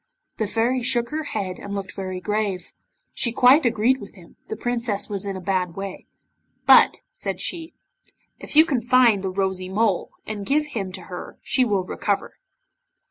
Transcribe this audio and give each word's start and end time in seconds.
The 0.37 0.47
Fairy 0.47 0.81
shook 0.81 1.09
her 1.09 1.25
head, 1.25 1.59
and 1.59 1.75
looked 1.75 1.91
very 1.93 2.19
grave. 2.19 2.73
She 3.13 3.31
quite 3.31 3.67
agreed 3.67 3.99
with 4.01 4.15
him, 4.15 4.35
the 4.47 4.55
Princess 4.55 5.07
was 5.09 5.27
in 5.27 5.37
a 5.37 5.39
bad 5.39 5.75
way 5.75 6.07
'But,' 6.65 7.01
said 7.13 7.39
she, 7.39 7.75
'if 8.39 8.55
you 8.55 8.65
can 8.65 8.81
find 8.81 9.21
the 9.21 9.29
Rosy 9.29 9.69
Mole, 9.69 10.09
and 10.25 10.43
give 10.43 10.65
him 10.65 10.91
to 10.93 11.01
her 11.01 11.37
she 11.43 11.63
will 11.63 11.83
recover. 11.83 12.39